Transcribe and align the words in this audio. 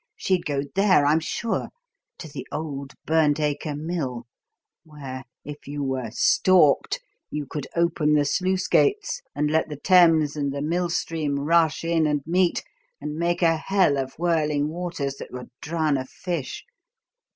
She'd 0.15 0.45
go 0.47 0.61
there, 0.73 1.05
I'm 1.05 1.19
sure, 1.19 1.69
to 2.17 2.27
the 2.27 2.47
old 2.51 2.93
Burnt 3.05 3.39
Acre 3.39 3.75
Mill, 3.75 4.25
where, 4.83 5.25
if 5.45 5.67
you 5.67 5.83
were 5.83 6.09
'stalked,' 6.09 6.99
you 7.29 7.45
could 7.45 7.67
open 7.75 8.13
the 8.13 8.25
sluice 8.25 8.67
gates 8.67 9.21
and 9.35 9.51
let 9.51 9.69
the 9.69 9.77
Thames 9.77 10.35
and 10.35 10.51
the 10.51 10.61
mill 10.63 10.89
stream 10.89 11.39
rush 11.41 11.83
in 11.83 12.07
and 12.07 12.23
meet, 12.25 12.63
and 12.99 13.13
make 13.13 13.43
a 13.43 13.57
hell 13.57 13.95
of 13.95 14.13
whirling 14.17 14.69
waters 14.69 15.17
that 15.17 15.31
would 15.31 15.51
drown 15.61 15.97
a 15.97 16.05
fish. 16.05 16.65